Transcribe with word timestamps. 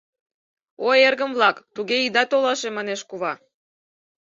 —Ой, 0.87 0.97
эргым-влак, 1.07 1.55
туге 1.75 1.97
ида 2.05 2.23
толаше!— 2.31 2.69
манеш 2.77 3.01
кува. 3.09 3.33